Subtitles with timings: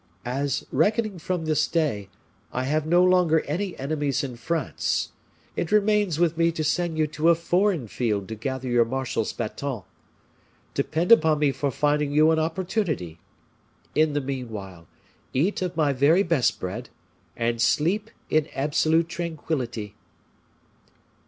[0.25, 2.09] "As, reckoning from this day,
[2.51, 5.11] I have no longer any enemies in France,
[5.55, 9.31] it remains with me to send you to a foreign field to gather your marshal's
[9.31, 9.83] baton.
[10.73, 13.19] Depend upon me for finding you an opportunity.
[13.93, 14.87] In the meanwhile,
[15.35, 16.89] eat of my very best bread,
[17.37, 19.93] and sleep in absolute tranquillity."